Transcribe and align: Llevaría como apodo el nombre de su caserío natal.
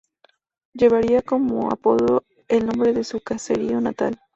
Llevaría 0.73 1.21
como 1.21 1.71
apodo 1.71 2.23
el 2.47 2.65
nombre 2.65 2.91
de 2.91 3.03
su 3.03 3.21
caserío 3.21 3.79
natal. 3.81 4.17